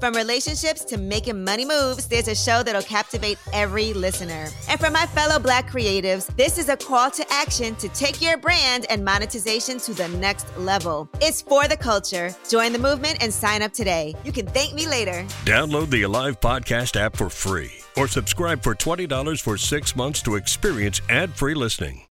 [0.00, 4.46] From relationships to making money moves, there's a show that'll captivate every listener.
[4.68, 8.36] And for my fellow Black creatives, this is a call to action to take your
[8.36, 11.08] brand and monetization to the next level.
[11.20, 12.32] It's for the culture.
[12.48, 14.14] Join the movement and sign up today.
[14.22, 15.24] You can thank me later.
[15.44, 20.36] Download the Alive Podcast app for free or subscribe for $20 for six months to
[20.36, 22.06] experience ad free listening.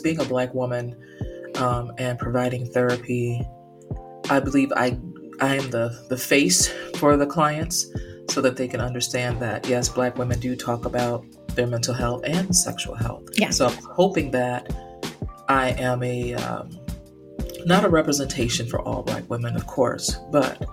[0.00, 0.94] Being a Black woman
[1.56, 3.42] um, and providing therapy,
[4.30, 4.90] I believe I
[5.40, 7.86] I am the, the face for the clients
[8.30, 12.22] so that they can understand that, yes, Black women do talk about their mental health
[12.24, 13.28] and sexual health.
[13.34, 13.50] Yeah.
[13.50, 14.74] So I'm hoping that
[15.48, 16.78] I am a, um,
[17.64, 20.68] not a representation for all Black women, of course, but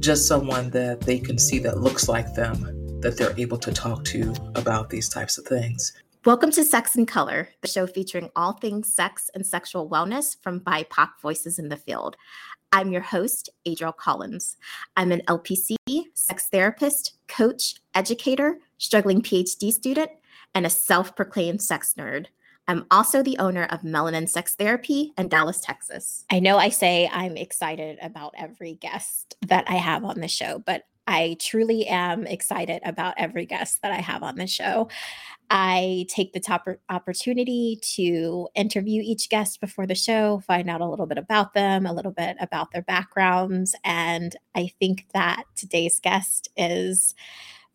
[0.00, 4.04] just someone that they can see that looks like them, that they're able to talk
[4.04, 5.92] to about these types of things.
[6.26, 10.60] Welcome to Sex in Color, the show featuring all things sex and sexual wellness from
[10.60, 12.14] BIPOC voices in the field.
[12.72, 14.58] I'm your host, Adriel Collins.
[14.98, 15.76] I'm an LPC,
[16.12, 20.10] sex therapist, coach, educator, struggling PhD student,
[20.54, 22.26] and a self proclaimed sex nerd.
[22.68, 26.26] I'm also the owner of Melanin Sex Therapy in Dallas, Texas.
[26.30, 30.62] I know I say I'm excited about every guest that I have on the show,
[30.66, 34.88] but I truly am excited about every guest that I have on the show.
[35.50, 40.88] I take the top opportunity to interview each guest before the show, find out a
[40.88, 43.74] little bit about them, a little bit about their backgrounds.
[43.84, 47.14] And I think that today's guest is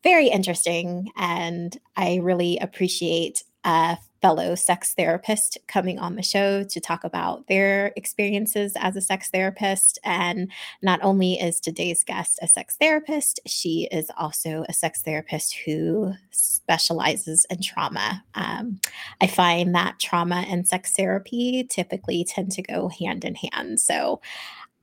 [0.04, 1.12] very interesting.
[1.18, 7.46] And I really appreciate a fellow sex therapist coming on the show to talk about
[7.48, 10.00] their experiences as a sex therapist.
[10.04, 15.56] And not only is today's guest a sex therapist, she is also a sex therapist
[15.66, 18.24] who specializes in trauma.
[18.34, 18.80] Um,
[19.22, 23.80] I find that trauma and sex therapy typically tend to go hand in hand.
[23.80, 24.22] So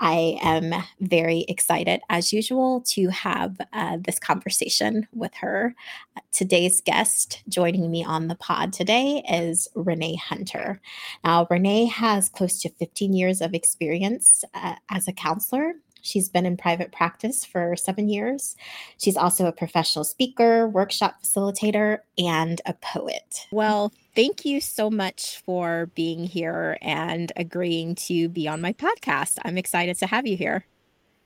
[0.02, 5.76] I am very excited, as usual, to have uh, this conversation with her.
[6.32, 10.80] Today's guest joining me on the pod today is Renea Hunter.
[11.22, 16.44] Now, Renea has close to 15 years of experience uh, as a counselor She's been
[16.44, 18.56] in private practice for seven years.
[18.98, 23.46] She's also a professional speaker, workshop facilitator, and a poet.
[23.52, 29.38] Well, thank you so much for being here and agreeing to be on my podcast.
[29.44, 30.66] I'm excited to have you here.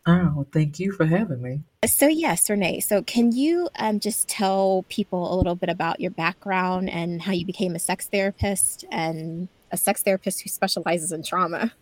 [0.08, 1.62] Oh, thank you for having me.
[1.84, 2.80] So, yes, Renea.
[2.80, 7.32] So, can you um, just tell people a little bit about your background and how
[7.32, 11.72] you became a sex therapist and a sex therapist who specializes in trauma?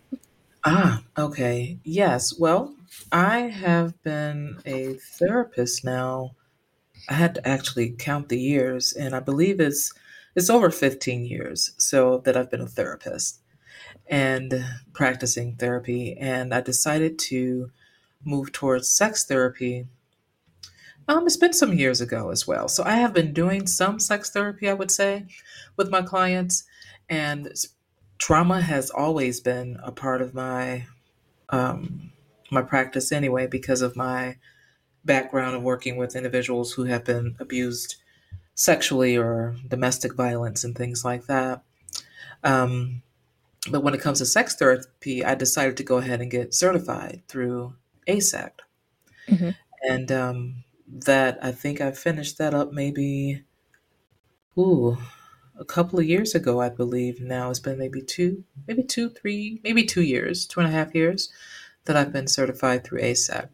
[0.65, 1.77] Ah, okay.
[1.83, 2.39] Yes.
[2.39, 2.73] Well,
[3.11, 6.35] I have been a therapist now.
[7.09, 9.93] I had to actually count the years, and I believe it's
[10.35, 13.39] it's over 15 years so that I've been a therapist
[14.07, 16.17] and practicing therapy.
[16.19, 17.71] And I decided to
[18.23, 19.87] move towards sex therapy.
[21.07, 22.67] Um, it's been some years ago as well.
[22.67, 25.27] So I have been doing some sex therapy, I would say,
[25.77, 26.63] with my clients,
[27.09, 27.53] and
[28.17, 30.87] trauma has always been a part of my
[31.49, 32.11] um,
[32.51, 34.37] my practice anyway because of my
[35.03, 37.95] background of working with individuals who have been abused
[38.55, 41.61] sexually or domestic violence and things like that.
[42.43, 43.03] Um,
[43.69, 47.23] but when it comes to sex therapy, I decided to go ahead and get certified
[47.27, 47.75] through
[48.07, 48.59] AASECT.
[49.27, 49.49] Mm-hmm.
[49.83, 53.43] And um, that I think I finished that up maybe,
[54.57, 54.97] ooh,
[55.59, 57.21] a couple of years ago, I believe.
[57.21, 60.93] Now it's been maybe two, maybe two, three, maybe two years, two and a half
[60.95, 61.29] years
[61.85, 63.49] that I've been certified through AASECT.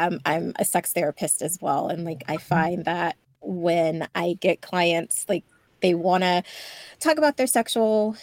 [0.00, 1.88] Um, I'm a sex therapist as well.
[1.88, 2.42] And like, I mm-hmm.
[2.42, 5.44] find that when I get clients, like,
[5.80, 6.42] they want to
[6.98, 8.16] talk about their sexual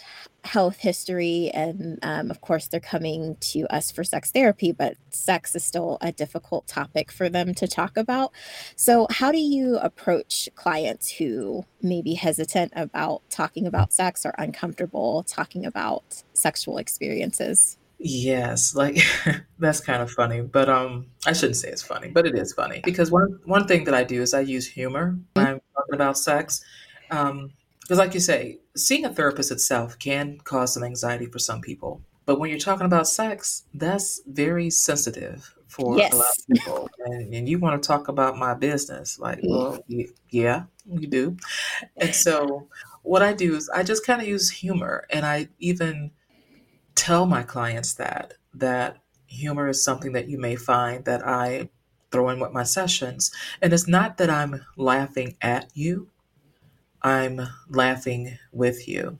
[0.44, 5.56] health history and um, of course they're coming to us for sex therapy but sex
[5.56, 8.32] is still a difficult topic for them to talk about
[8.76, 14.34] so how do you approach clients who may be hesitant about talking about sex or
[14.38, 18.98] uncomfortable talking about sexual experiences Yes, like
[19.58, 22.80] that's kind of funny, but um, I shouldn't say it's funny, but it is funny.
[22.84, 26.18] Because one one thing that I do is I use humor when I'm talking about
[26.18, 26.62] sex,
[27.10, 31.62] um, because like you say, seeing a therapist itself can cause some anxiety for some
[31.62, 36.90] people, but when you're talking about sex, that's very sensitive for a lot of people,
[37.06, 39.78] and, and you want to talk about my business, like, well,
[40.28, 41.36] yeah, you do,
[41.96, 42.68] and so
[43.02, 46.10] what I do is I just kind of use humor, and I even
[46.96, 51.70] tell my clients that that humor is something that you may find that I
[52.12, 53.30] throw in with my sessions.
[53.62, 56.10] And it's not that I'm laughing at you,
[57.02, 57.40] I'm
[57.70, 59.18] laughing with you.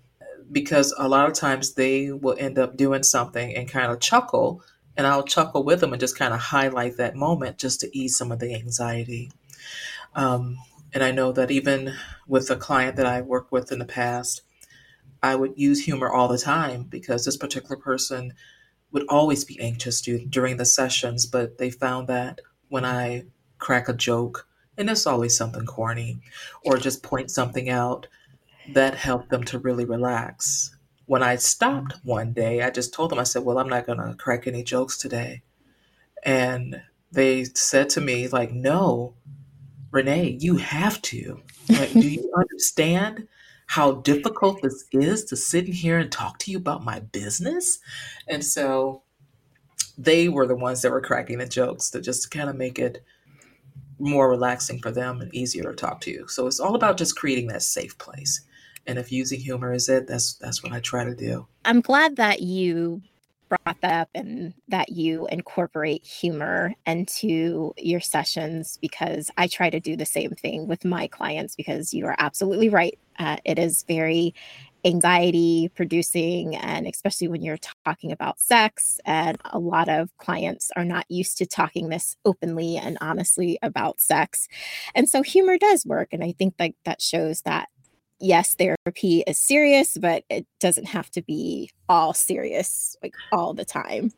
[0.51, 4.63] because a lot of times they will end up doing something and kind of chuckle,
[4.97, 8.17] and I'll chuckle with them and just kind of highlight that moment just to ease
[8.17, 9.31] some of the anxiety.
[10.15, 10.59] Um,
[10.93, 11.95] and I know that even
[12.27, 14.43] with a client that I worked with in the past,
[15.23, 18.35] I would use humor all the time because this particular person
[18.93, 23.25] would always be anxious during the sessions, but they found that when I
[23.59, 24.47] crack a joke,
[24.79, 26.21] and it's always something corny,
[26.65, 28.07] or just point something out,
[28.73, 30.77] that helped them to really relax.
[31.07, 33.99] When I stopped one day, I just told them, I said, Well, I'm not going
[33.99, 35.43] to crack any jokes today.
[36.25, 36.83] And
[37.13, 39.15] they said to me, like, no,
[39.91, 41.41] Renea, you have to.
[41.69, 43.29] Like, do you understand
[43.67, 47.79] how difficult this is to sit in here and talk to you about my business?
[48.29, 49.03] And so
[49.99, 53.03] they were the ones that were cracking the jokes to just kind of make it
[53.99, 56.29] more relaxing for them and easier to talk to you.
[56.29, 58.43] So it's all about just creating that safe place.
[58.87, 61.47] And if using humor is it, that's that's what I try to do.
[61.65, 63.03] I'm glad that you
[63.49, 69.81] brought that up and that you incorporate humor into your sessions because I try to
[69.81, 72.99] do the same thing with my clients because you are absolutely right.
[73.19, 74.35] Uh, it is very
[74.85, 80.85] anxiety producing and especially when you're talking about sex and a lot of clients are
[80.85, 84.47] not used to talking this openly and honestly about sex
[84.95, 87.69] and so humor does work and i think that that shows that
[88.21, 93.65] yes, therapy is serious, but it doesn't have to be all serious like all the
[93.65, 94.13] time.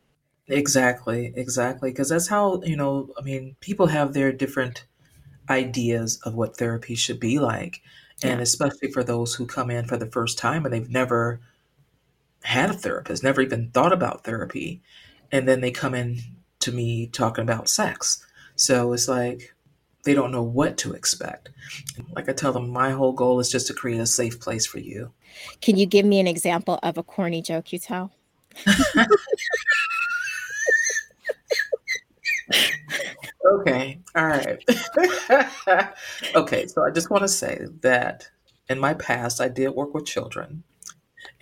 [0.48, 1.90] Exactly, exactly.
[1.90, 4.84] Because that's how, you know, I mean, people have their different
[5.50, 7.82] ideas of what therapy should be like.
[8.22, 8.42] And yeah.
[8.42, 11.40] especially for those who come in for the first time and they've never
[12.42, 14.80] had a therapist, never even thought about therapy.
[15.30, 16.18] And then they come in
[16.60, 18.24] to me talking about sex.
[18.56, 19.54] So it's like,
[20.08, 21.50] they don't know what to expect.
[22.16, 24.78] Like I tell them, my whole goal is just to create a safe place for
[24.78, 25.12] you.
[25.60, 28.10] Can you give me an example of a corny joke you tell?
[33.52, 34.64] okay, all right.
[36.34, 38.31] okay, so I just want to say that
[38.70, 40.62] in my past, I did work with children,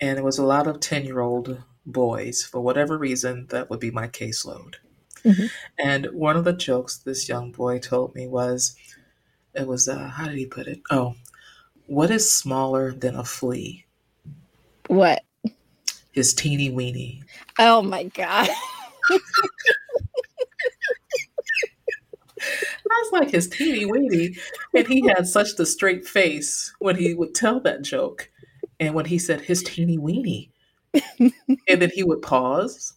[0.01, 2.43] and it was a lot of 10 year old boys.
[2.43, 4.75] For whatever reason, that would be my caseload.
[5.23, 5.45] Mm-hmm.
[5.79, 8.75] And one of the jokes this young boy told me was,
[9.53, 10.81] it was, uh, how did he put it?
[10.91, 11.15] Oh,
[11.87, 13.85] what is smaller than a flea?
[14.87, 15.23] What?
[16.11, 17.23] His teeny weeny.
[17.59, 18.49] Oh my God.
[22.89, 24.35] I was like his teeny weeny.
[24.75, 28.29] And he had such the straight face when he would tell that joke.
[28.79, 30.51] And when he said his teeny weeny,
[31.19, 31.33] and
[31.67, 32.93] then he would pause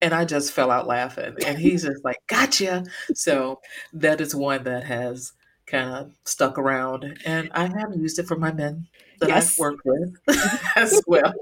[0.00, 1.34] and I just fell out laughing.
[1.44, 2.84] And he's just like, gotcha.
[3.14, 3.60] So
[3.92, 5.32] that is one that has
[5.66, 7.18] kind of stuck around.
[7.24, 8.86] And I have used it for my men
[9.20, 9.54] that yes.
[9.54, 10.16] I've worked with
[10.76, 11.34] as well.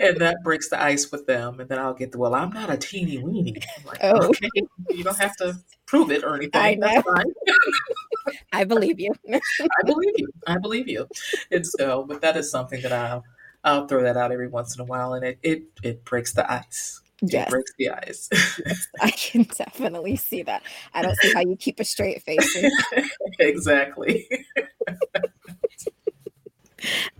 [0.00, 1.60] and that breaks the ice with them.
[1.60, 3.56] And then I'll get the, well, I'm not a teeny weeny.
[3.84, 4.28] Like, oh.
[4.28, 4.48] Okay,
[4.90, 6.60] you don't have to prove it or anything.
[6.60, 7.02] I know.
[8.52, 9.12] I believe you.
[9.30, 10.28] I believe you.
[10.46, 11.06] I believe you.
[11.50, 13.24] And so, but that is something that I'll,
[13.62, 16.50] I'll throw that out every once in a while and it, it, it breaks the
[16.50, 17.02] ice.
[17.22, 17.48] Yes.
[17.48, 18.28] It breaks the ice.
[18.32, 20.62] yes, I can definitely see that.
[20.92, 22.56] I don't see how you keep a straight face.
[23.38, 24.28] exactly.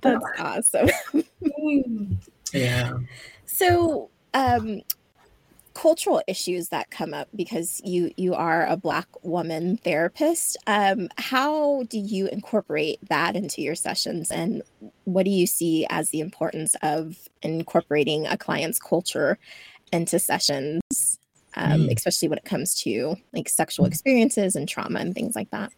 [0.03, 0.91] That's awesome.
[2.53, 2.93] yeah.
[3.47, 4.83] So, um,
[5.75, 11.83] cultural issues that come up because you you are a black woman therapist um, how
[11.89, 14.63] do you incorporate that into your sessions and
[15.03, 19.37] what do you see as the importance of incorporating a client's culture
[19.95, 21.19] into sessions,
[21.57, 21.97] um, mm.
[21.97, 25.73] especially when it comes to like sexual experiences and trauma and things like that.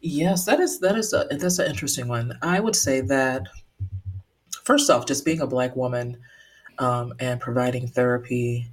[0.00, 2.36] Yes, that is that is a, that's an interesting one.
[2.42, 3.42] I would say that
[4.64, 6.18] first off, just being a black woman
[6.78, 8.66] um, and providing therapy,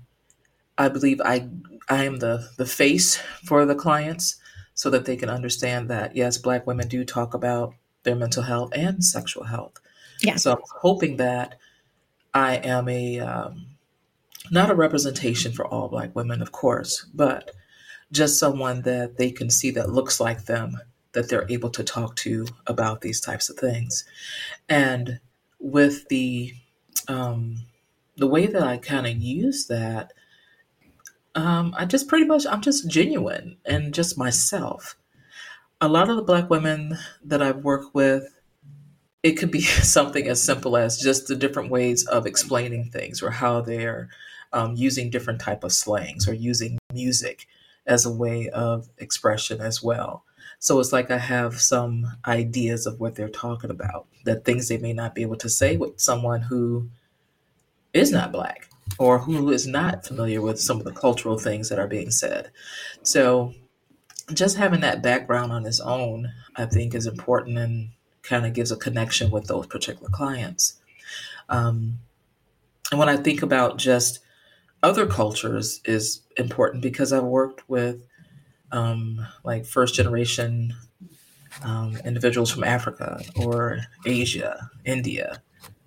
[0.77, 1.47] I believe I
[1.89, 4.37] I am the the face for the clients
[4.73, 7.73] so that they can understand that yes, black women do talk about
[8.03, 9.79] their mental health and sexual health.
[10.21, 10.37] Yeah.
[10.37, 11.55] So I'm hoping that
[12.33, 13.65] I am a um,
[14.51, 17.51] not a representation for all Black women, of course, but
[18.11, 20.77] just someone that they can see that looks like them,
[21.13, 24.05] that they're able to talk to about these types of things.
[24.69, 25.19] And
[25.59, 26.53] with the
[27.07, 27.65] um,
[28.17, 30.13] the way that I kind of use that,
[31.35, 34.97] um, I just pretty much I'm just genuine and just myself.
[35.79, 38.37] A lot of the Black women that I've worked with
[39.23, 43.31] it could be something as simple as just the different ways of explaining things or
[43.31, 44.09] how they're
[44.53, 47.47] um, using different type of slangs or using music
[47.85, 50.23] as a way of expression as well.
[50.59, 54.77] So it's like I have some ideas of what they're talking about, that things they
[54.77, 56.89] may not be able to say with someone who
[57.93, 61.79] is not Black or who is not familiar with some of the cultural things that
[61.79, 62.49] are being said.
[63.03, 63.53] So
[64.33, 67.89] just having that background on its own, I think, is important and
[68.23, 70.79] kind of gives a connection with those particular clients.
[71.49, 71.99] Um,
[72.91, 74.19] and when I think about just
[74.83, 78.05] other cultures is important because I've worked with
[78.71, 80.73] um, like first generation
[81.63, 85.41] um, individuals from Africa or Asia, India,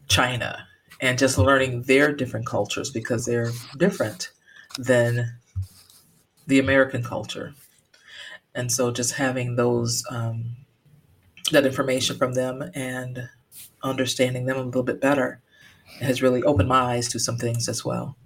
[0.08, 0.66] China,
[1.00, 4.30] and just learning their different cultures because they're different
[4.78, 5.36] than
[6.46, 7.54] the American culture.
[8.54, 10.56] And so just having those um,
[11.52, 13.28] that information from them and
[13.82, 15.40] understanding them a little bit better
[16.00, 18.16] has really opened my eyes to some things as well.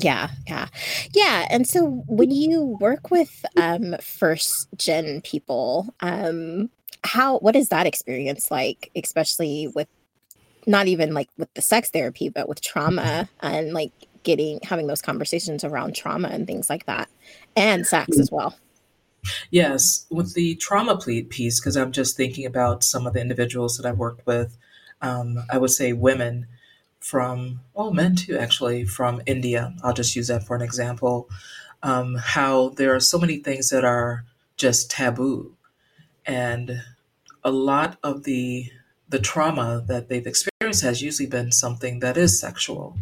[0.00, 0.68] Yeah, yeah.
[1.12, 1.46] Yeah.
[1.50, 6.70] And so when you work with um first gen people, um
[7.04, 9.88] how what is that experience like, especially with
[10.66, 13.92] not even like with the sex therapy, but with trauma and like
[14.22, 17.08] getting having those conversations around trauma and things like that
[17.56, 18.54] and sex as well.
[19.50, 23.86] Yes, with the trauma piece, because I'm just thinking about some of the individuals that
[23.86, 24.56] I've worked with.
[25.02, 26.46] Um, I would say women
[27.00, 29.74] from, well, men too, actually, from India.
[29.82, 31.28] I'll just use that for an example.
[31.82, 34.24] Um, how there are so many things that are
[34.56, 35.56] just taboo.
[36.26, 36.82] And
[37.42, 38.70] a lot of the
[39.08, 42.96] the trauma that they've experienced has usually been something that is sexual.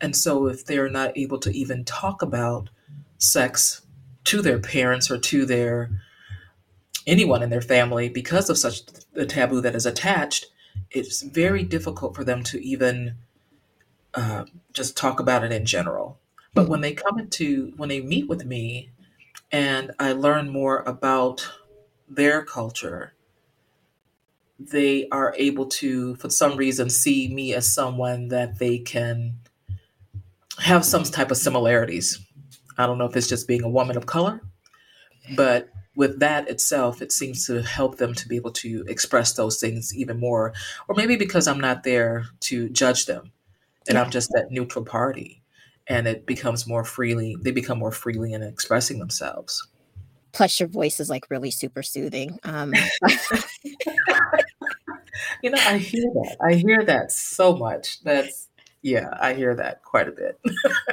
[0.00, 2.70] And so if they're not able to even talk about
[3.18, 3.82] sex
[4.24, 5.90] to their parents or to their
[7.08, 8.82] anyone in their family because of such
[9.16, 10.46] a taboo that is attached,
[10.90, 13.16] it's very difficult for them to even
[14.14, 16.18] uh, just talk about it in general.
[16.54, 18.90] But when they come into, when they meet with me
[19.52, 21.48] and I learn more about
[22.08, 23.14] their culture,
[24.58, 29.34] they are able to, for some reason, see me as someone that they can
[30.58, 32.18] have some type of similarities.
[32.78, 34.40] I don't know if it's just being a woman of color,
[35.36, 39.58] but with that itself, it seems to help them to be able to express those
[39.58, 40.52] things even more.
[40.88, 43.32] Or maybe because I'm not there to judge them
[43.88, 45.42] and I'm just that neutral party.
[45.88, 49.66] And it becomes more freely, they become more freely in expressing themselves.
[50.32, 52.38] Plus, your voice is like really super soothing.
[52.44, 52.74] Um.
[55.42, 56.36] you know, I hear that.
[56.44, 58.02] I hear that so much.
[58.02, 58.48] That's
[58.82, 60.38] yeah, I hear that quite a bit.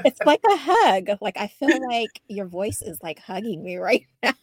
[0.04, 1.10] it's like a hug.
[1.22, 4.34] Like I feel like your voice is like hugging me right now.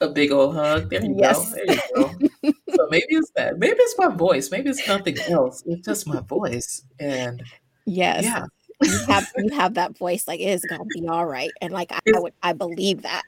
[0.00, 0.90] a big old hug.
[0.90, 1.52] There you yes.
[1.52, 1.54] go.
[1.54, 1.80] There you
[2.42, 2.52] go.
[2.76, 3.58] so maybe it's that.
[3.58, 4.50] Maybe it's my voice.
[4.50, 5.62] Maybe it's nothing else.
[5.66, 6.82] It's just my voice.
[6.98, 7.42] And
[7.86, 8.24] yes.
[8.24, 8.44] Yeah.
[8.82, 11.50] you have you have that voice like it is gonna be all right.
[11.60, 13.22] And like I, I would I believe that.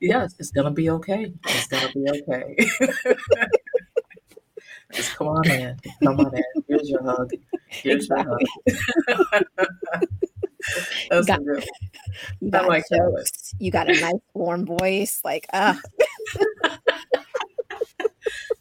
[0.00, 1.32] Yes, it's gonna be okay.
[1.46, 2.56] It's gonna be okay.
[4.92, 5.78] Just come on in.
[6.02, 6.42] Come on in.
[6.68, 7.30] Here's your hug.
[7.68, 8.46] Here's exactly.
[8.66, 9.44] your hug.
[11.10, 11.64] That's got, good.
[12.40, 13.54] You got like jokes.
[13.58, 15.20] You got a nice warm voice.
[15.24, 15.80] Like, ah.
[16.64, 16.76] Uh.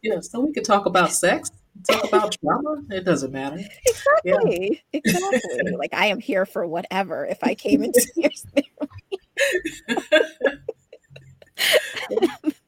[0.01, 1.51] yeah, so we could talk about sex,
[1.89, 2.81] talk about trauma.
[2.89, 3.59] It doesn't matter.
[3.85, 4.83] Exactly.
[4.93, 4.99] Yeah.
[4.99, 5.71] Exactly.
[5.77, 8.71] like I am here for whatever if I came into your therapy.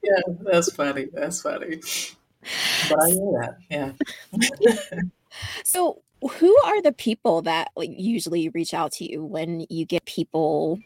[0.04, 1.08] yeah, that's funny.
[1.14, 1.82] That's funny.
[2.90, 3.58] But I hear that.
[3.70, 5.00] Yeah.
[5.64, 10.06] so who are the people that like usually reach out to you when you get
[10.06, 10.80] people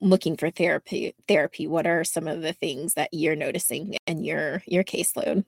[0.00, 4.62] looking for therapy therapy what are some of the things that you're noticing in your
[4.66, 5.44] your caseload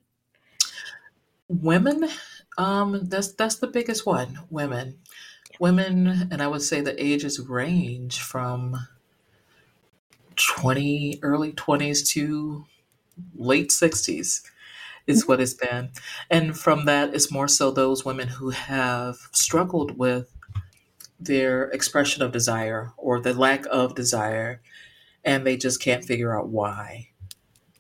[1.49, 2.09] women
[2.57, 4.97] um that's that's the biggest one women
[5.61, 8.77] women and i would say the ages range from
[10.39, 12.65] 20 early 20s to
[13.37, 14.43] late 60s
[15.07, 15.33] is mm-hmm.
[15.33, 15.91] what it's been.
[16.31, 20.33] And from that, it's more so those women who have struggled with
[21.21, 24.61] their expression of desire or the lack of desire,
[25.25, 27.09] and they just can't figure out why.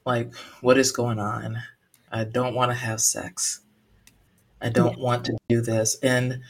[0.05, 1.59] Like, what is going on?
[2.11, 3.61] I don't want to have sex.
[4.61, 5.05] I don't yeah.
[5.05, 5.97] want to do this.
[6.03, 6.41] And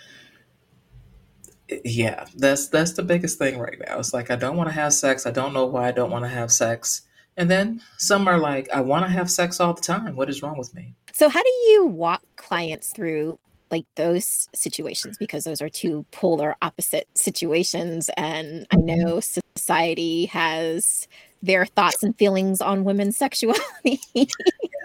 [1.84, 3.98] yeah, that's that's the biggest thing right now.
[3.98, 5.26] It's like I don't want to have sex.
[5.26, 7.02] I don't know why I don't want to have sex.
[7.38, 10.16] And then some are like, I want to have sex all the time.
[10.16, 10.94] What is wrong with me?
[11.12, 13.38] So, how do you walk clients through
[13.70, 15.16] like those situations?
[15.16, 18.10] Because those are two polar opposite situations.
[18.16, 18.86] And I mm-hmm.
[18.86, 21.06] know society has
[21.40, 24.00] their thoughts and feelings on women's sexuality.
[24.14, 24.30] yes,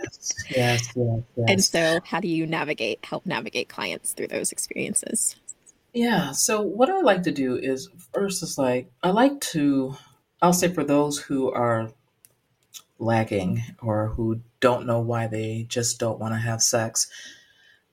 [0.08, 1.24] yes, yes, yes.
[1.48, 5.36] And so, how do you navigate, help navigate clients through those experiences?
[5.94, 6.32] Yeah.
[6.32, 9.96] So what I like to do is first is like I like to
[10.42, 11.92] I'll say for those who are
[13.00, 17.08] lacking or who don't know why they just don't want to have sex,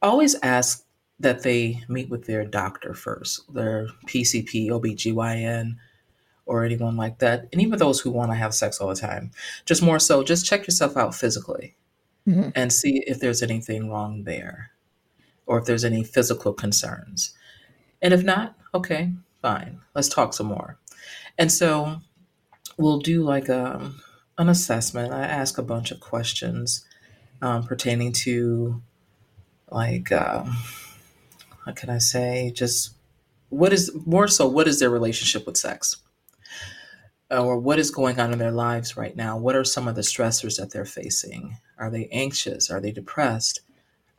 [0.03, 0.85] I always ask
[1.19, 5.77] that they meet with their doctor first, their PCP, OBGYN,
[6.47, 7.47] or anyone like that.
[7.53, 9.31] And even those who want to have sex all the time.
[9.67, 11.77] Just more so, just check yourself out physically
[12.27, 12.53] Mhm.
[12.55, 14.71] and see if there's anything wrong there
[15.47, 17.35] or if there's any physical concerns.
[18.03, 19.81] And if not, okay, fine.
[19.95, 20.79] Let's talk some more.
[21.39, 22.01] And so
[22.77, 23.93] we'll do like a,
[24.39, 25.13] an assessment.
[25.13, 26.85] I ask a bunch of questions
[27.43, 28.83] um, pertaining to
[29.71, 30.57] like um,
[31.65, 32.53] what can I say?
[32.55, 32.95] Just
[33.49, 35.97] what is more so what is their relationship with sex?
[37.31, 39.39] Or what is going on in their lives right now?
[39.39, 41.59] What are some of the stressors that they're facing?
[41.79, 42.71] Are they anxious?
[42.71, 43.61] Are they depressed?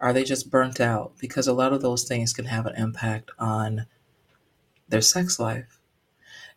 [0.01, 1.13] Are they just burnt out?
[1.19, 3.85] Because a lot of those things can have an impact on
[4.89, 5.77] their sex life.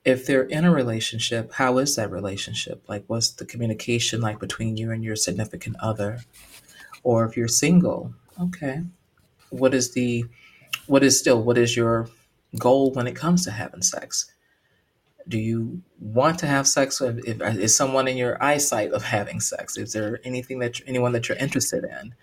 [0.02, 2.82] If they're in a relationship, how is that relationship?
[2.88, 6.20] Like, what's the communication like between you and your significant other?
[7.02, 8.82] Or if you're single, okay,
[9.50, 10.24] what is the,
[10.86, 12.08] what is still, what is your
[12.58, 14.30] goal when it comes to having sex?
[15.28, 17.00] Do you want to have sex?
[17.00, 19.76] If, if, is someone in your eyesight of having sex?
[19.76, 22.14] Is there anything that anyone that you're interested in?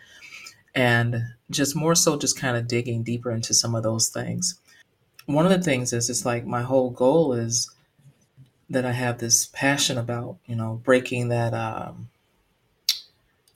[0.74, 4.60] And just more so, just kind of digging deeper into some of those things.
[5.26, 7.70] One of the things is, it's like my whole goal is
[8.70, 12.10] that I have this passion about, you know, breaking that um,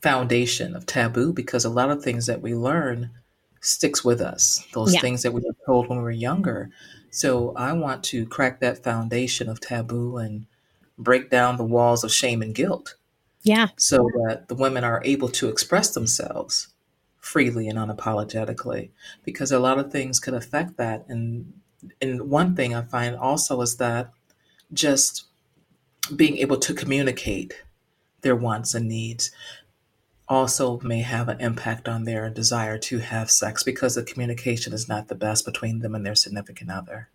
[0.01, 3.09] foundation of taboo because a lot of things that we learn
[3.61, 4.63] sticks with us.
[4.73, 5.01] Those Yeah.
[5.01, 6.69] things that we were told when we were younger.
[7.09, 10.45] So I want to crack that foundation of taboo and
[10.97, 12.95] break down the walls of shame and guilt
[13.43, 13.69] Yeah.
[13.77, 16.67] so that the women are able to express themselves
[17.25, 18.91] freely and unapologetically
[19.23, 21.51] because a lot of things could affect that and
[21.99, 24.11] and one thing I find also is that
[24.71, 25.25] just
[26.15, 27.63] being able to communicate
[28.21, 29.31] their wants and needs
[30.27, 34.87] also may have an impact on their desire to have sex because the communication is
[34.87, 37.09] not the best between them and their significant other.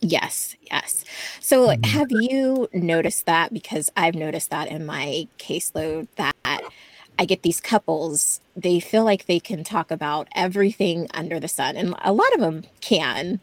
[0.00, 1.04] Yes, yes.
[1.40, 1.84] So, Mhm.
[1.86, 3.52] have you noticed that?
[3.52, 6.62] Because I've noticed that in my caseload that
[7.18, 11.76] I get these couples, they feel like they can talk about everything under the sun,
[11.76, 13.40] and a lot of them can,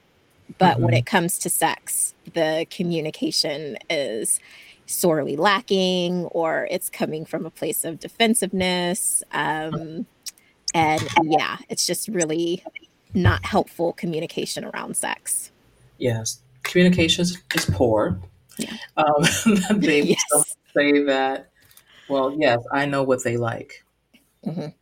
[0.60, 1.00] but when Mhm.
[1.00, 4.40] it comes to sex, the communication is
[4.86, 9.24] sorely lacking, or it's coming from a place of defensiveness.
[9.32, 10.06] Um,
[10.74, 12.64] and yeah, it's just really
[13.14, 15.52] not helpful communication around sex.
[15.98, 18.22] Yes, communication is is poor.
[18.58, 18.78] Yeah.
[18.98, 19.24] Um,
[19.80, 20.56] they Yes.
[20.78, 21.50] say that,
[22.10, 23.84] well, yes, I know what they like.
[24.46, 24.74] Mhm.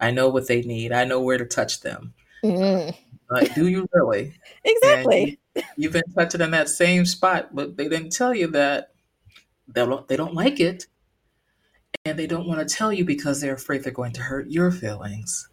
[0.00, 0.92] I know what they need.
[0.92, 2.14] I know where to touch them.
[2.44, 2.94] Mm,
[3.30, 4.34] Like, do you really?
[4.64, 5.38] Exactly.
[5.54, 8.92] you, you've been touching in that same spot, but they didn't tell you that
[9.66, 10.86] they don't, they don't like it.
[12.04, 14.70] And they don't want to tell you because they're afraid they're going to hurt your
[14.70, 15.48] feelings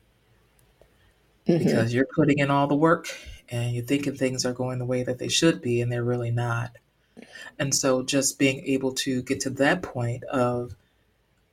[1.48, 1.60] Mhm.
[1.60, 3.08] because you're putting in all the work
[3.50, 6.32] and you're thinking things are going the way that they should be and they're really
[6.32, 6.72] not.
[7.60, 10.76] And so just being able to get to that point of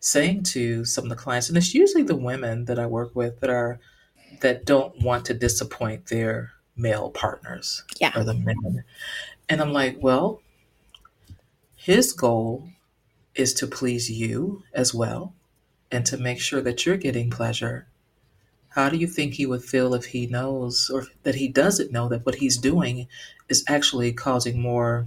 [0.03, 3.39] saying to some of the clients, and it's usually the women that I work with
[3.41, 3.79] that are
[4.41, 8.11] that don't want to disappoint their male partners Yeah.
[8.17, 8.83] or the men.
[9.49, 10.43] And I'm like, well,
[11.77, 12.69] his goal
[13.37, 15.35] is to please you as well
[15.93, 17.87] and to make sure that you're getting pleasure.
[18.71, 22.09] How do you think he would feel if he knows or that he doesn't know
[22.09, 23.07] that what he's doing
[23.49, 25.07] is actually causing more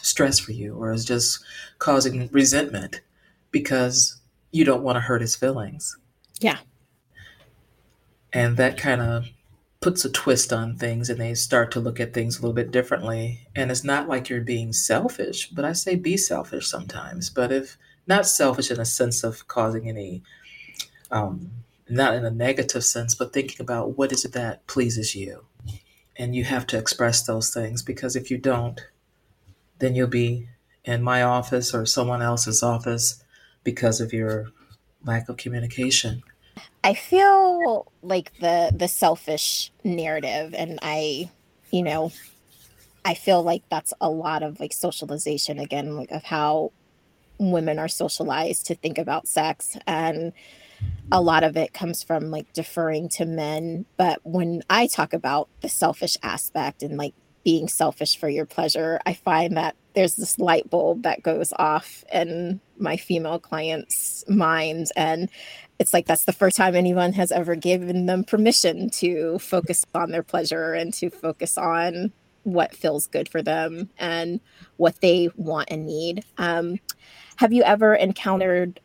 [0.00, 1.44] stress for you or is just
[1.78, 3.00] causing resentment
[3.54, 5.96] because you don't want to hurt his feelings?
[6.40, 6.58] Yeah.
[8.32, 9.28] And that kind of
[9.80, 12.72] puts a twist on things and they start to look at things a little bit
[12.72, 13.46] differently.
[13.54, 17.30] And it's not like you're being selfish, but I say be selfish sometimes.
[17.30, 20.24] But if not selfish in a sense of causing any,
[21.12, 21.52] um,
[21.88, 25.44] not in a negative sense, but thinking about what is it that pleases you.
[26.16, 28.84] And you have to express those things because if you don't,
[29.78, 30.48] then you'll be
[30.84, 33.23] in my office or someone else's office
[33.64, 34.46] because of your
[35.04, 36.22] lack of communication.
[36.82, 41.30] I feel like the the selfish narrative and I
[41.70, 42.12] you know
[43.04, 46.72] I feel like that's a lot of like socialization again like of how
[47.38, 50.32] women are socialized to think about sex and
[51.10, 55.48] a lot of it comes from like deferring to men but when I talk about
[55.60, 60.38] the selfish aspect and like being selfish for your pleasure I find that there's this
[60.38, 65.28] light bulb that goes off in my female clients' minds and
[65.78, 70.10] it's like that's the first time anyone has ever given them permission to focus on
[70.10, 72.12] their pleasure and to focus on
[72.44, 74.40] what feels good for them and
[74.76, 76.24] what they want and need.
[76.38, 76.78] Um,
[77.36, 78.80] have you ever encountered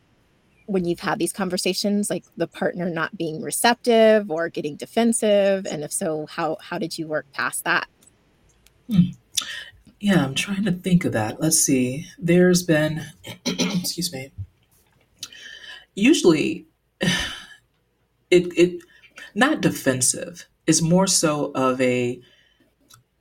[0.66, 5.66] when you've had these conversations, like the partner not being receptive or getting defensive?
[5.66, 7.86] And if so, how how did you work past that?
[8.90, 9.10] Hmm.
[10.00, 11.40] Yeah, I'm trying to think of that.
[11.40, 12.06] Let's see.
[12.18, 13.02] There's been,
[13.46, 14.32] excuse me.
[15.94, 16.66] Usually,
[18.30, 18.82] it it
[19.34, 20.46] not defensive.
[20.66, 22.20] It's more so of a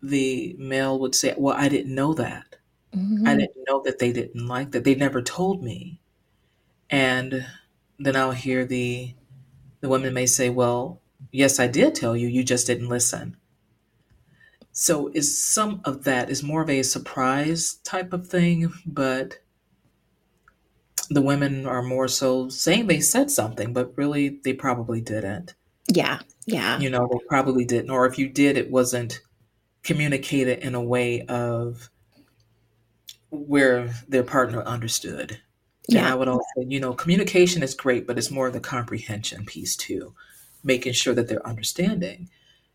[0.02, 2.58] the male would say, "Well, I didn't know that.
[2.96, 3.28] Mm-hmm.
[3.28, 4.84] I didn't know that they didn't like that.
[4.84, 6.00] They never told me."
[6.90, 7.46] And
[8.00, 9.14] then I'll hear the
[9.82, 11.02] the women may say, "Well,
[11.32, 12.28] yes, I did tell you.
[12.28, 13.38] You just didn't listen."
[14.72, 19.40] So is some of that is more of a surprise type of thing, but
[21.10, 25.56] the women are more so saying they said something, but really they probably didn't.
[25.88, 26.20] Yeah.
[26.46, 26.80] Yeah.
[26.80, 27.90] You know, they probably didn't.
[27.90, 29.22] Or if you did, it wasn't
[29.84, 31.90] communicated in a way of
[33.32, 35.40] where their partner understood.
[35.88, 36.00] Yeah.
[36.00, 39.46] And I would also, you know, communication is great, but it's more of the comprehension
[39.46, 40.14] piece too,
[40.64, 42.30] making sure that they're understanding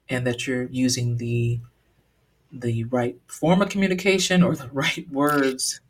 [0.08, 1.60] and that you're using the
[2.60, 5.80] the right form of communication or the right words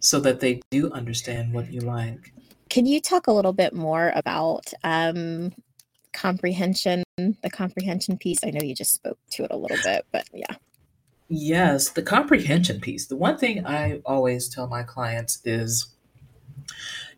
[0.00, 2.32] so that they do understand what you like.
[2.70, 5.52] Can you talk a little bit more about um,
[6.12, 8.40] comprehension, the comprehension piece?
[8.44, 10.56] I know you just spoke to it a little bit, but yeah.
[11.28, 13.06] Yes, the comprehension piece.
[13.06, 15.94] The one thing I always tell my clients is,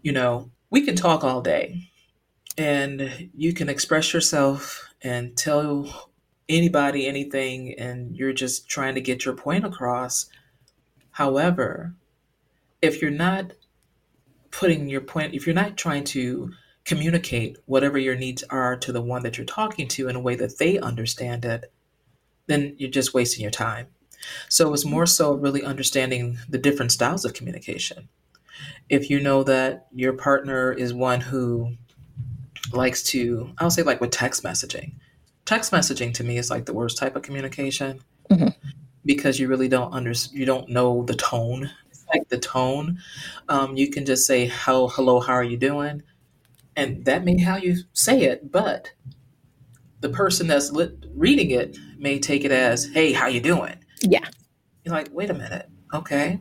[0.03, 1.91] you know, we can talk all day
[2.59, 6.10] and you can express yourself and tell
[6.51, 10.29] anybody anything and you're just trying to get your point across.
[11.13, 11.95] However,
[12.83, 13.53] if you're not
[14.51, 16.53] putting your point, if you're not trying to
[16.85, 20.35] communicate whatever your needs are to the one that you're talking to in a way
[20.35, 21.73] that they understand it,
[22.47, 23.87] then you're just wasting your time.
[24.49, 28.09] So it's more so really understanding the different styles of communication.
[28.89, 31.77] If you know that your partner is one who
[32.73, 34.95] likes to, I'll say like with text messaging,
[35.45, 38.01] text messaging to me is like the worst type of communication
[38.31, 38.49] mm-hmm.
[39.05, 41.71] because you really don't under you don't know the tone.
[41.91, 42.99] It's like the tone.
[43.49, 46.03] Um, you can just say how hello, how are you doing,
[46.77, 48.93] and that may how you say it, but
[50.01, 53.77] the person that's lit, reading it may take it as hey, how you doing?
[54.01, 54.27] Yeah.
[54.85, 56.41] You're like, wait a minute, okay.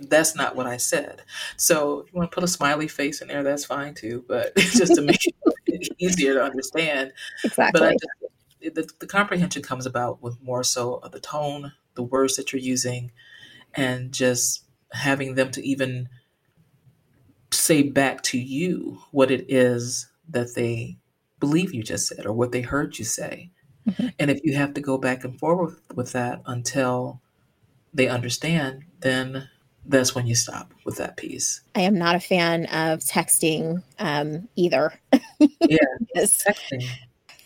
[0.00, 1.22] That's not what I said.
[1.58, 4.24] So if you want to put a smiley face in there, that's fine too.
[4.26, 5.20] But just to make
[5.88, 7.12] it easier to understand.
[7.44, 7.78] Exactly.
[7.78, 12.02] But I just the, the comprehension comes about with more so of the tone, the
[12.02, 13.12] words that you're using,
[13.74, 16.08] and just having them to even
[17.52, 20.98] say back to you what it is that they
[21.38, 23.50] believe you just said or what they heard you say.
[23.88, 24.08] Mm-hmm.
[24.18, 27.20] And if you have to go back and forth with that until
[27.94, 29.48] they understand, then
[29.86, 31.60] that's when you stop with that piece.
[31.74, 34.92] I am not a fan of texting um, either.
[35.40, 35.78] yeah,
[36.16, 36.86] texting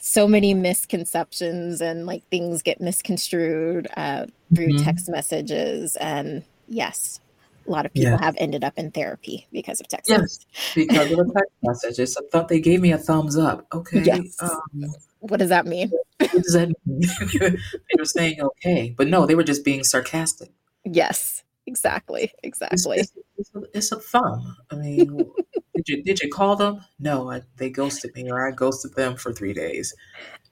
[0.00, 4.84] so many misconceptions and like things get misconstrued uh, through mm-hmm.
[4.84, 5.96] text messages.
[5.96, 7.20] And yes,
[7.66, 8.20] a lot of people yeah.
[8.20, 10.10] have ended up in therapy because of text.
[10.10, 10.44] Yes,
[10.74, 12.16] because of the text messages.
[12.18, 13.66] I thought they gave me a thumbs up.
[13.72, 14.02] Okay.
[14.02, 14.36] Yes.
[14.40, 15.90] Um, what does that mean?
[16.18, 17.00] what does that mean?
[17.40, 20.50] they were saying okay, but no, they were just being sarcastic.
[20.84, 22.98] Yes, exactly, exactly.
[22.98, 24.56] It's, it's, it's, a, it's a thumb.
[24.70, 25.16] I mean,
[25.74, 26.84] did you did you call them?
[26.98, 29.94] No, I, they ghosted me, or I ghosted them for three days.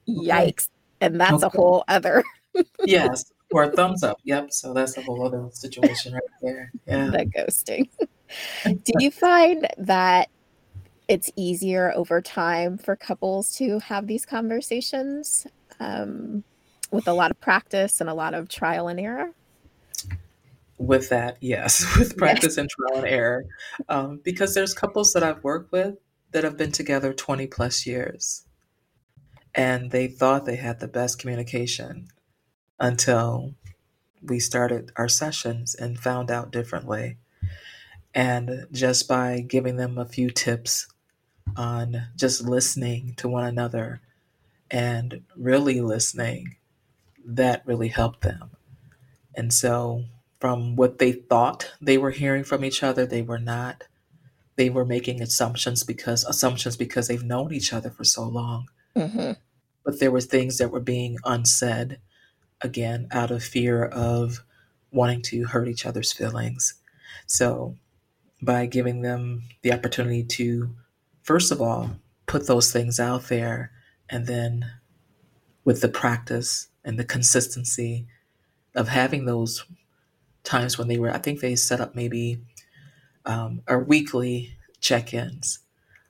[0.09, 0.69] Yikes!
[1.01, 1.47] And that's okay.
[1.47, 2.23] a whole other.
[2.85, 4.19] yes, or a thumbs up.
[4.25, 4.53] Yep.
[4.53, 6.73] So that's a whole other situation right there.
[6.87, 7.11] Yeah.
[7.11, 7.89] That ghosting.
[8.65, 10.29] Do you find that
[11.09, 15.47] it's easier over time for couples to have these conversations
[15.81, 16.45] um,
[16.91, 19.33] with a lot of practice and a lot of trial and error?
[20.83, 22.59] With that, yes, with practice yes.
[22.59, 23.45] and trial and error.
[23.89, 25.97] Um, because there's couples that I've worked with
[26.33, 28.45] that have been together 20 plus years.
[29.55, 32.09] And they thought they had the best communication
[32.81, 33.55] until
[34.23, 37.19] we started our sessions and found out differently.
[38.15, 40.89] And just by giving them a few tips
[41.57, 44.01] on just listening to one another
[44.71, 46.57] and really listening,
[47.25, 48.51] that really helped them.
[49.35, 50.05] And so
[50.43, 53.07] from what they thought they were hearing from each other.
[53.07, 53.85] They were not.
[54.57, 58.67] They were making assumptions because assumptions because they've known each other for so long.
[58.97, 59.35] Mm-hmm.
[59.85, 62.01] But there were things that were being unsaid,
[62.61, 64.43] again, out of fear of
[64.91, 66.75] wanting to hurt each other's feelings.
[67.25, 67.77] So,
[68.43, 70.75] by giving them the opportunity to,
[71.23, 71.93] first of all,
[72.27, 73.71] put those things out there
[74.11, 74.73] and then
[75.65, 78.09] with the practice and the consistency
[78.75, 79.65] of having those
[80.45, 82.41] times when they were i think they set up maybe
[83.25, 85.61] um, weekly check-ins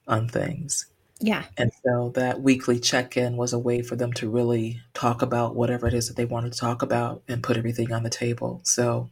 [0.09, 0.87] on things.
[1.21, 1.45] Yeah.
[1.57, 5.87] and so that weekly check-in was a way for them to really talk about whatever
[5.87, 8.61] it is that they wanted to talk about and put everything on the table.
[8.65, 9.09] So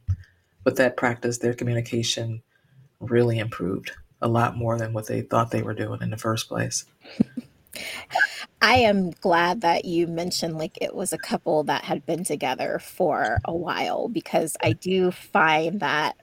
[0.64, 2.42] with that practice their communication
[2.98, 6.48] really improved a lot more than what they thought they were doing in the first
[6.48, 6.84] place
[8.62, 12.78] I am glad that you mentioned like it was a couple that had been together
[12.78, 16.16] for a while because I do find that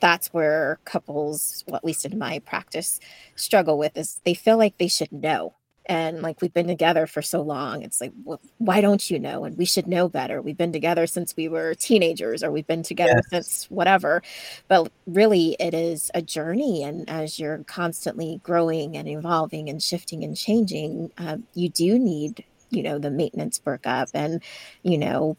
[0.00, 3.00] that's where couples, well, at least in my practice,
[3.34, 5.54] struggle with is they feel like they should know.
[5.88, 9.44] And like we've been together for so long, it's like, well, why don't you know?
[9.44, 10.42] And we should know better.
[10.42, 14.22] We've been together since we were teenagers, or we've been together yes since whatever.
[14.66, 16.82] But really, it is a journey.
[16.82, 22.44] And as you're constantly growing and evolving and shifting and changing, uh, you do need,
[22.70, 24.42] you know, the maintenance workup and,
[24.82, 25.36] you know,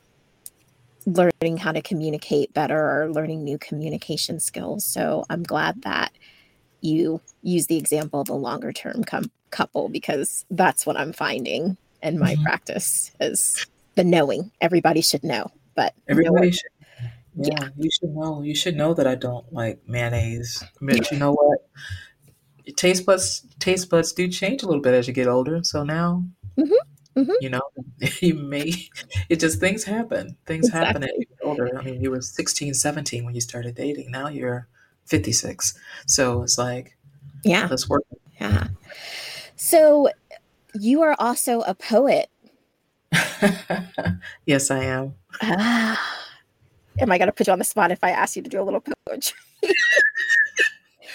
[1.06, 4.84] learning how to communicate better or learning new communication skills.
[4.86, 6.12] So I'm glad that
[6.82, 11.78] you use the example of a longer term com- couple because that's what I'm finding
[12.04, 12.44] in my Mhm.
[12.44, 14.52] practice is the knowing.
[14.62, 16.72] Everybody should know, but everybody knowing, should
[17.36, 18.42] yeah, Yeah, you should know.
[18.42, 20.64] You should know that I don't like mayonnaise.
[20.82, 21.60] But you know what?
[22.66, 25.64] Your taste buds taste buds do change a little bit as you get older.
[25.64, 26.24] So now,
[26.58, 26.64] hmm
[27.16, 27.62] hmm you know,
[28.22, 28.74] you may
[29.30, 30.38] it just things happen.
[30.46, 31.78] Things happen as you get older.
[31.78, 34.12] I mean, you were 16, 17 when you started dating.
[34.12, 34.68] Now you're
[35.06, 35.74] 56.
[36.08, 36.98] So it's like,
[37.44, 38.04] Yeah, let's work.
[38.42, 38.68] yeah.
[39.58, 40.10] So
[40.80, 42.30] you are also a poet.
[44.46, 45.16] yes, I am.
[45.42, 46.28] Ah,
[47.00, 48.62] am I going to put you on the spot if I ask you to do
[48.62, 49.38] a little poetry?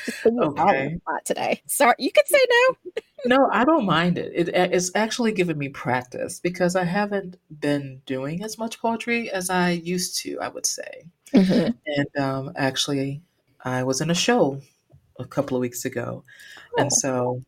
[0.07, 0.99] Just put you all on the Okay.
[1.25, 1.63] today.
[1.67, 2.93] Sorry, you could say no.
[3.25, 4.33] No, I don't mind it.
[4.35, 9.49] It it's actually given me practice because I haven't been doing as much poetry as
[9.49, 11.07] I used to, I would say.
[11.33, 13.23] hmm And um, actually,
[13.65, 14.61] I was in a show
[15.21, 16.25] a couple of weeks ago,
[16.77, 16.97] and Oh.
[16.97, 17.43] so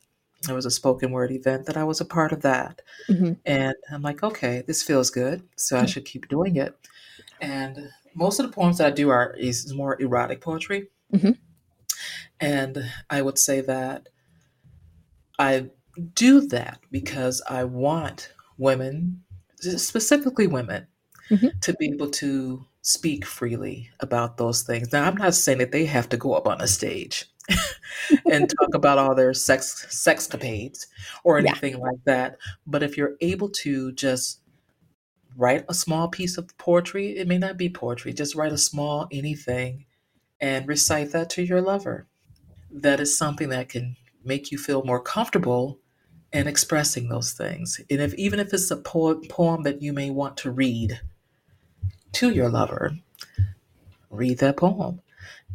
[0.46, 2.83] there was a spoken word event that I was a part of that.
[3.09, 6.76] hmm And I'm like, okay, this feels good, so I should keep doing it.
[7.40, 11.33] And most of the poems that I do are is more erotic poetry, hmm
[12.40, 14.09] and I would say that
[15.38, 15.70] I
[16.14, 19.22] do that because I want women,
[19.61, 20.87] specifically women,
[21.28, 24.92] hmm to be able to speak freely about those things.
[24.92, 27.26] Now, I'm not saying that they have to go up on a stage
[28.30, 30.87] and talk about all their sex sexcapades
[31.24, 31.50] or Yeah.
[31.50, 34.40] anything like that, but if you're able to just
[35.37, 39.09] write a small piece of poetry, it may not be poetry, just write a small
[39.11, 39.85] anything
[40.40, 42.07] and recite that to your lover.
[42.70, 45.78] That is something that can make you feel more comfortable
[46.33, 47.80] in expressing those things.
[47.90, 51.00] And if even if it's a po- poem that you may want to read
[52.12, 52.98] to your lover,
[54.11, 55.00] read that poem.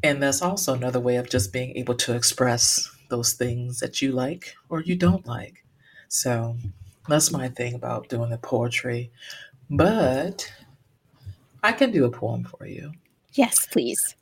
[0.04, 4.12] And that's also another way of just being able to express those things that you
[4.12, 5.64] like or you don't like.
[6.08, 6.56] So
[7.08, 9.12] that's my thing about doing the poetry.
[9.70, 10.52] But
[11.62, 12.94] I can do a poem for you.
[13.34, 14.16] Yes, please.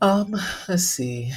[0.00, 0.36] Um,
[0.68, 1.32] let's see.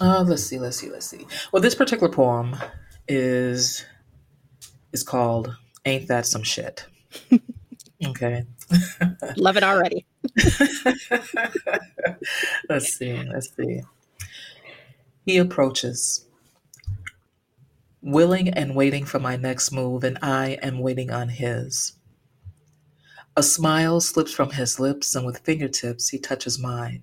[0.00, 1.26] Uh, let's see, let's see, let's see.
[1.52, 2.56] Well, this particular poem
[3.06, 3.84] is
[4.92, 6.86] is called Ain't That Some Shit.
[8.06, 8.44] Okay.
[9.36, 10.04] Love it already.
[12.68, 13.82] let's see, let's see.
[15.24, 16.26] He approaches,
[18.02, 21.94] willing and waiting for my next move, and I am waiting on his.
[23.36, 27.02] A smile slips from his lips, and with fingertips he touches mine.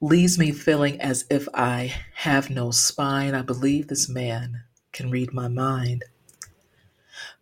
[0.00, 3.34] Leaves me feeling as if I have no spine.
[3.34, 6.04] I believe this man can read my mind.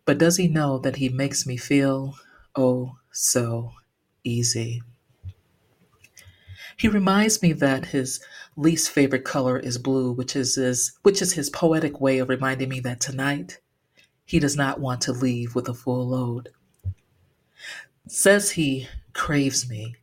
[0.05, 2.15] But does he know that he makes me feel,
[2.55, 3.71] oh, so
[4.23, 4.81] easy?
[6.77, 8.19] He reminds me that his
[8.55, 12.69] least favorite color is blue, which is his, which is his poetic way of reminding
[12.69, 13.59] me that tonight
[14.25, 16.49] he does not want to leave with a full load.
[18.07, 19.95] Says he craves me,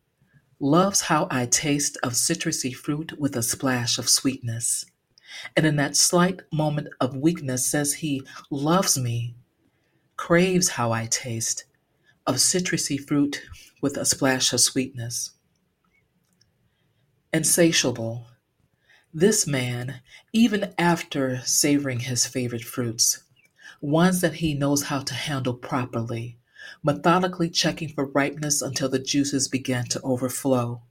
[0.59, 4.87] loves how I taste of citrusy fruit with a splash of sweetness.
[5.57, 9.35] And in that slight moment of weakness, says he loves me,
[10.17, 11.65] craves how I taste
[12.31, 13.43] of citrusy fruit
[13.83, 15.33] with a splash of sweetness.
[17.33, 18.29] Insatiable,
[19.13, 20.01] this man,
[20.33, 23.25] even after savoring his favorite fruits,
[23.81, 26.39] ones that he knows how to handle properly,
[26.85, 30.83] methodically checking for ripeness until the juices began to overflow,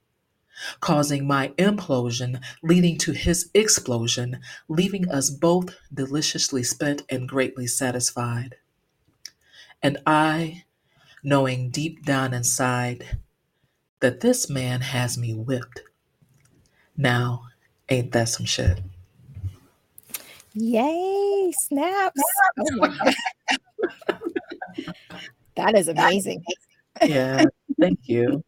[0.81, 8.55] causing my implosion, leading to his explosion, leaving us both deliciously spent and greatly satisfied.
[9.81, 10.65] And I,
[11.23, 13.19] knowing deep down inside
[13.99, 15.81] that this man has me whipped.
[16.97, 17.43] Now,
[17.89, 18.79] ain't that some shit?
[20.53, 22.21] Yay, snaps.
[22.59, 22.89] Oh
[25.55, 26.43] that is amazing.
[27.05, 27.45] Yeah,
[27.79, 28.43] thank you.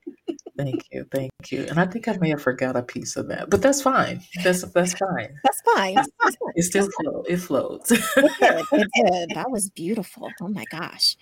[0.58, 1.66] Thank you, thank you.
[1.70, 4.22] And I think I may have forgot a piece of that, but that's fine.
[4.44, 5.40] That's that's fine.
[5.44, 5.98] That's fine.
[6.56, 7.26] It still flows.
[7.30, 7.92] It flows.
[7.92, 8.02] it
[8.40, 8.66] did.
[8.74, 9.30] It did.
[9.36, 10.30] That was beautiful.
[10.42, 11.16] Oh my gosh.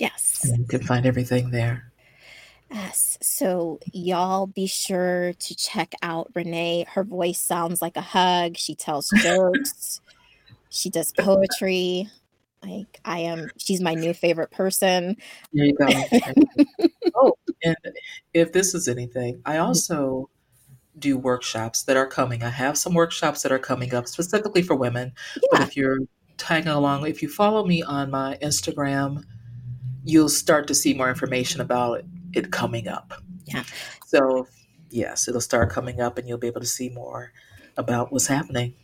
[0.00, 0.40] Yes.
[0.44, 1.92] And you can find everything there.
[2.70, 3.18] Yes.
[3.20, 6.86] So y'all be sure to check out Renea.
[6.86, 8.56] Her voice sounds like a hug.
[8.56, 10.00] She tells jokes.
[10.70, 12.08] she does poetry.
[12.62, 15.16] Like I am she's my new favorite person.
[15.52, 15.86] There you go.
[17.16, 17.76] oh, and
[18.32, 20.30] if this is anything, I also
[20.98, 22.42] do workshops that are coming.
[22.42, 25.12] I have some workshops that are coming up specifically for women.
[25.50, 25.98] But if you're
[26.36, 29.24] tagging along, if you follow me on my Instagram,
[30.04, 33.14] you'll start to see more information about it, coming up.
[33.46, 33.64] Yeah.
[34.06, 34.46] So,
[34.90, 37.32] yes, it'll start coming up and you'll be able to see more
[37.76, 38.74] about what's happening.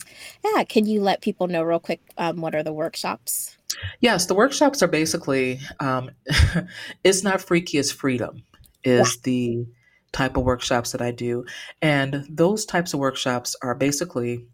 [0.44, 0.64] Yeah.
[0.64, 3.56] Can you let people know real quick um, what are the workshops?
[4.00, 6.10] Yes, the workshops are basically um,
[7.04, 8.42] it's not freaky, it's freedom
[8.84, 9.66] is the
[10.12, 11.44] type of workshops that I do,
[11.82, 14.46] and those types of workshops are basically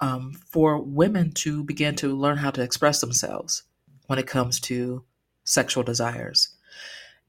[0.00, 3.64] um, for women to begin to learn how to express themselves
[4.06, 5.04] when it comes to
[5.52, 6.48] sexual desires,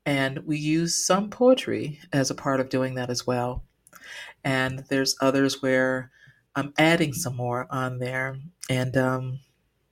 [0.05, 3.63] and we use some poetry as a part of doing that as well.
[4.43, 6.12] And there's others where
[6.55, 8.38] I'm adding some more on there,
[8.69, 9.39] and um,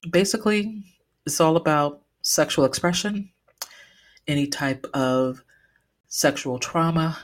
[0.09, 0.83] basically
[1.25, 3.31] it's all about sexual expression,
[4.27, 5.43] any type of
[6.07, 7.17] sexual trauma,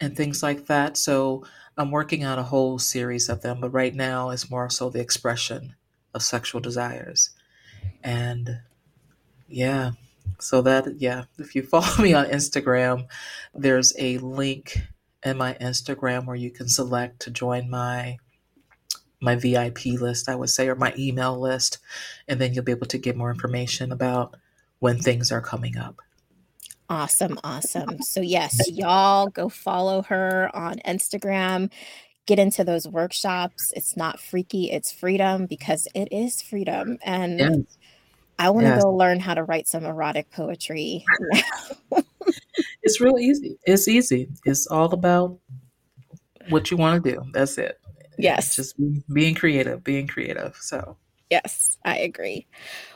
[0.00, 0.96] and things like that.
[0.96, 1.44] So
[1.76, 5.00] I'm working on a whole series of them, but right now it's more so the
[5.00, 5.74] expression
[6.14, 7.30] of sexual desires.
[8.02, 8.60] And
[9.48, 9.92] yeah,
[10.40, 13.06] so that, yeah, if you follow me on Instagram,
[13.54, 14.78] there's a link
[15.24, 18.18] in my Instagram where you can select to join my
[19.20, 21.78] my VIP list, I would say, or my email list,
[22.28, 24.36] and then you'll be able to get more information about
[24.78, 25.96] when things are coming up.
[26.88, 28.00] Awesome, awesome.
[28.00, 31.70] So yes, y'all go follow her on Instagram.
[32.26, 33.72] Get into those workshops.
[33.74, 36.98] It's not freaky, it's freedom because it is freedom.
[37.02, 37.78] And Yes.
[38.38, 38.84] I want to Yes.
[38.84, 41.04] go learn how to write some erotic poetry.
[42.82, 43.58] It's real easy.
[43.66, 44.28] It's easy.
[44.44, 45.38] It's all about
[46.48, 47.22] what you want to do.
[47.32, 47.78] That's it.
[48.18, 48.56] Yes.
[48.56, 48.74] Just
[49.12, 50.56] being creative, being creative.
[50.60, 50.96] So,
[51.30, 52.46] Yes, I agree.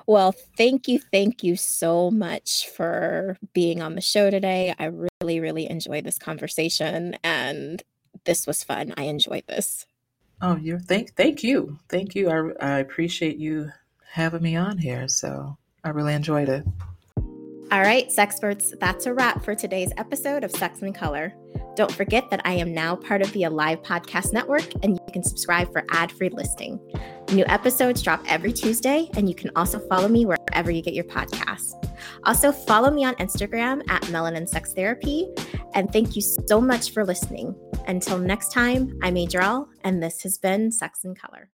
[0.07, 0.99] Well, thank you.
[0.99, 4.75] Thank you so much for being on the show today.
[4.79, 7.83] I really, really enjoyed this conversation and
[8.25, 8.95] this was fun.
[8.97, 9.85] I enjoyed this.
[10.41, 11.79] oh, you're thank thank you.
[11.91, 12.31] Thank you.
[12.31, 13.71] I I appreciate you
[14.13, 15.09] having me on here.
[15.09, 16.65] So, I really enjoyed it.
[17.73, 21.33] All right, Sexperts, that's a wrap for today's episode of Sex in Color.
[21.75, 25.23] Don't forget that I am now part of the Alive Podcast Network and you can
[25.23, 26.79] subscribe for ad free listing.
[27.33, 31.05] New episodes drop every Tuesday, and you can also follow me wherever you get your
[31.05, 31.73] podcasts.
[32.25, 35.29] Also, follow me on Instagram at Melanin Sex Therapy.
[35.75, 37.55] And thank you so much for listening.
[37.89, 41.49] Until next time, I'm Adriel, and this has been Sex in Color.